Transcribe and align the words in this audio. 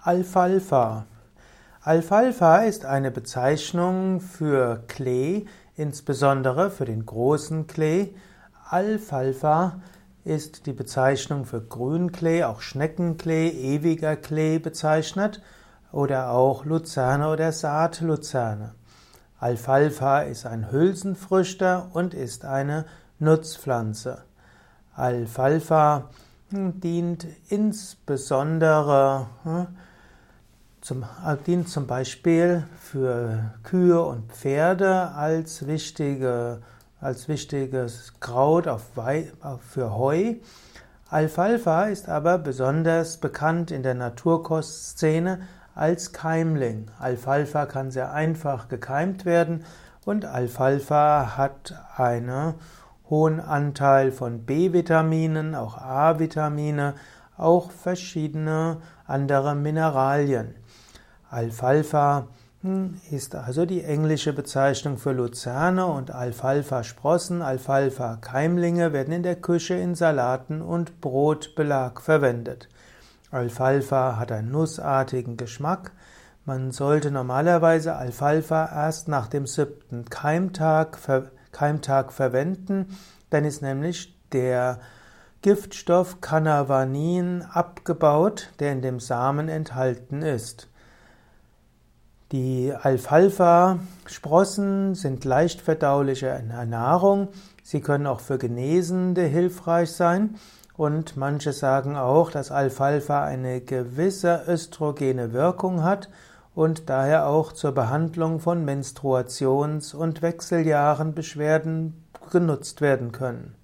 Alfalfa. 0.00 1.06
Alfalfa 1.82 2.58
ist 2.58 2.84
eine 2.84 3.10
Bezeichnung 3.10 4.20
für 4.20 4.84
Klee, 4.86 5.46
insbesondere 5.74 6.70
für 6.70 6.84
den 6.84 7.04
großen 7.04 7.66
Klee. 7.66 8.10
Alfalfa 8.70 9.80
ist 10.22 10.66
die 10.66 10.72
Bezeichnung 10.72 11.46
für 11.46 11.60
Grünklee, 11.60 12.44
auch 12.44 12.60
Schneckenklee, 12.60 13.48
ewiger 13.48 14.14
Klee 14.14 14.60
bezeichnet 14.60 15.42
oder 15.90 16.30
auch 16.30 16.64
Luzerne 16.64 17.28
oder 17.28 17.50
Saatluzerne. 17.50 18.76
Alfalfa 19.40 20.20
ist 20.20 20.46
ein 20.46 20.70
Hülsenfrüchter 20.70 21.90
und 21.92 22.14
ist 22.14 22.44
eine 22.44 22.84
Nutzpflanze. 23.18 24.22
Alfalfa 24.94 26.08
dient 26.50 27.26
insbesondere 27.48 29.26
hm, 29.42 29.66
zum, 30.88 31.02
äh, 31.02 31.36
dient 31.46 31.68
zum 31.68 31.86
Beispiel 31.86 32.64
für 32.80 33.52
Kühe 33.62 34.00
und 34.00 34.32
Pferde 34.32 35.10
als, 35.10 35.66
wichtige, 35.66 36.62
als 36.98 37.28
wichtiges 37.28 38.14
Kraut 38.20 38.66
auf 38.66 38.96
Wei, 38.96 39.30
für 39.60 39.94
Heu. 39.94 40.36
Alfalfa 41.10 41.84
ist 41.84 42.08
aber 42.08 42.38
besonders 42.38 43.18
bekannt 43.18 43.70
in 43.70 43.82
der 43.82 43.92
Naturkostszene 43.92 45.40
als 45.74 46.14
Keimling. 46.14 46.86
Alfalfa 46.98 47.66
kann 47.66 47.90
sehr 47.90 48.14
einfach 48.14 48.68
gekeimt 48.68 49.26
werden 49.26 49.66
und 50.06 50.24
Alfalfa 50.24 51.36
hat 51.36 51.74
eine 51.98 52.54
hohen 53.10 53.40
Anteil 53.40 54.10
von 54.10 54.46
B-Vitaminen, 54.46 55.54
auch 55.54 55.76
A-Vitamine, 55.76 56.94
auch 57.36 57.72
verschiedene 57.72 58.78
andere 59.06 59.54
Mineralien. 59.54 60.54
Alfalfa 61.30 62.28
hm, 62.62 63.00
ist 63.10 63.34
also 63.34 63.66
die 63.66 63.84
englische 63.84 64.32
Bezeichnung 64.32 64.98
für 64.98 65.12
Luzerne 65.12 65.86
und 65.86 66.10
Alfalfa-Sprossen, 66.10 67.42
Alfalfa-Keimlinge 67.42 68.92
werden 68.92 69.12
in 69.12 69.22
der 69.22 69.36
Küche 69.36 69.74
in 69.74 69.94
Salaten 69.94 70.62
und 70.62 71.00
Brotbelag 71.00 72.00
verwendet. 72.00 72.68
Alfalfa 73.30 74.16
hat 74.16 74.32
einen 74.32 74.50
nussartigen 74.50 75.36
Geschmack. 75.36 75.92
Man 76.46 76.72
sollte 76.72 77.10
normalerweise 77.10 77.94
Alfalfa 77.94 78.64
erst 78.64 79.06
nach 79.06 79.28
dem 79.28 79.46
siebten 79.46 80.06
Keimtag 80.06 80.98
Keimtag 81.52 82.12
verwenden, 82.12 82.96
dann 83.30 83.44
ist 83.44 83.62
nämlich 83.62 84.16
der 84.32 84.78
Giftstoff 85.42 86.20
Cannavanin 86.20 87.42
abgebaut, 87.42 88.50
der 88.60 88.72
in 88.72 88.82
dem 88.82 88.98
Samen 89.00 89.48
enthalten 89.48 90.22
ist. 90.22 90.68
Die 92.30 92.74
Alfalfa-Sprossen 92.78 94.94
sind 94.94 95.24
leicht 95.24 95.62
verdauliche 95.62 96.42
Nahrung. 96.66 97.28
Sie 97.62 97.80
können 97.80 98.06
auch 98.06 98.20
für 98.20 98.36
Genesende 98.36 99.22
hilfreich 99.22 99.92
sein. 99.92 100.34
Und 100.76 101.16
manche 101.16 101.54
sagen 101.54 101.96
auch, 101.96 102.30
dass 102.30 102.50
Alfalfa 102.50 103.24
eine 103.24 103.62
gewisse 103.62 104.42
östrogene 104.46 105.32
Wirkung 105.32 105.82
hat 105.82 106.10
und 106.54 106.90
daher 106.90 107.28
auch 107.28 107.52
zur 107.52 107.72
Behandlung 107.72 108.40
von 108.40 108.62
Menstruations- 108.62 109.94
und 109.94 110.20
Wechseljahrenbeschwerden 110.20 112.04
genutzt 112.30 112.82
werden 112.82 113.10
können. 113.10 113.54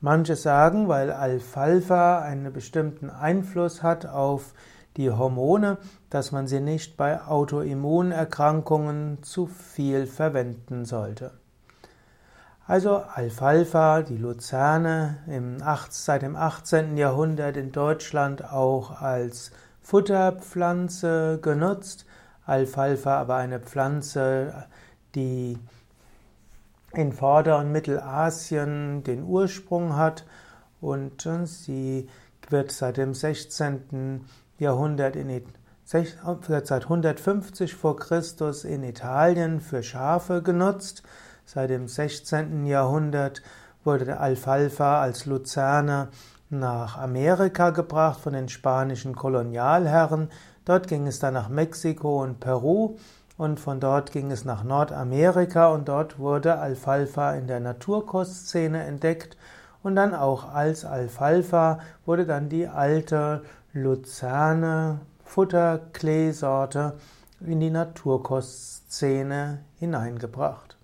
Manche 0.00 0.36
sagen, 0.36 0.86
weil 0.86 1.10
Alfalfa 1.10 2.20
einen 2.20 2.52
bestimmten 2.52 3.10
Einfluss 3.10 3.82
hat 3.82 4.06
auf 4.06 4.54
die 4.96 5.10
Hormone, 5.10 5.78
dass 6.10 6.32
man 6.32 6.46
sie 6.46 6.60
nicht 6.60 6.96
bei 6.96 7.22
Autoimmunerkrankungen 7.22 9.22
zu 9.22 9.46
viel 9.46 10.06
verwenden 10.06 10.84
sollte. 10.84 11.32
Also 12.66 12.96
Alfalfa, 12.96 14.02
die 14.02 14.18
Luzerne, 14.18 15.18
im 15.26 15.62
8, 15.62 15.92
seit 15.92 16.22
dem 16.22 16.36
18. 16.36 16.98
Jahrhundert 16.98 17.56
in 17.56 17.72
Deutschland 17.72 18.44
auch 18.44 19.00
als 19.00 19.52
Futterpflanze 19.80 21.38
genutzt. 21.40 22.04
Alfalfa 22.44 23.18
aber 23.18 23.36
eine 23.36 23.58
Pflanze, 23.58 24.66
die 25.14 25.58
in 26.92 27.12
Vorder- 27.12 27.58
und 27.58 27.72
Mittelasien 27.72 29.02
den 29.02 29.24
Ursprung 29.24 29.96
hat 29.96 30.26
und 30.80 31.26
sie 31.44 32.08
wird 32.50 32.72
seit 32.72 32.98
dem 32.98 33.14
16. 33.14 34.24
Jahrhundert 34.58 35.16
in 35.16 35.42
seit 35.84 36.82
150 36.82 37.74
vor 37.74 37.96
Christus 37.96 38.64
in 38.64 38.82
Italien 38.82 39.60
für 39.60 39.82
Schafe 39.82 40.42
genutzt. 40.42 41.02
Seit 41.46 41.70
dem 41.70 41.88
16. 41.88 42.66
Jahrhundert 42.66 43.42
wurde 43.84 44.04
der 44.04 44.20
Alfalfa 44.20 45.00
als 45.00 45.24
Luzerne 45.24 46.08
nach 46.50 46.98
Amerika 46.98 47.70
gebracht 47.70 48.20
von 48.20 48.32
den 48.32 48.48
spanischen 48.48 49.14
Kolonialherren. 49.14 50.28
Dort 50.64 50.88
ging 50.88 51.06
es 51.06 51.18
dann 51.18 51.34
nach 51.34 51.48
Mexiko 51.48 52.22
und 52.22 52.40
Peru 52.40 52.96
und 53.38 53.60
von 53.60 53.80
dort 53.80 54.12
ging 54.12 54.30
es 54.30 54.44
nach 54.44 54.64
Nordamerika 54.64 55.68
und 55.68 55.88
dort 55.88 56.18
wurde 56.18 56.58
Alfalfa 56.58 57.32
in 57.32 57.46
der 57.46 57.60
Naturkostszene 57.60 58.82
entdeckt 58.84 59.36
und 59.88 59.96
dann 59.96 60.14
auch 60.14 60.52
als 60.52 60.84
Alfalfa 60.84 61.80
wurde 62.04 62.26
dann 62.26 62.50
die 62.50 62.68
alte 62.68 63.42
Luzerne 63.72 65.00
Futterkleesorte 65.24 66.98
in 67.40 67.60
die 67.60 67.70
Naturkostszene 67.70 69.60
hineingebracht. 69.78 70.77